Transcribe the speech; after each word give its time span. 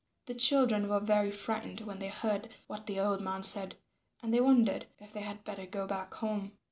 The 0.25 0.33
children 0.33 0.89
were 0.89 0.99
very 0.99 1.29
frightened 1.29 1.81
when 1.81 1.99
they 1.99 2.07
heard 2.07 2.49
what 2.65 2.87
the 2.87 2.99
old 2.99 3.21
man 3.21 3.43
said 3.43 3.75
and 4.23 4.33
they 4.33 4.41
wondered 4.41 4.87
if 4.97 5.13
they 5.13 5.21
had 5.21 5.43
better 5.43 5.67
go 5.67 5.85
back 5.85 6.15
home. 6.15 6.53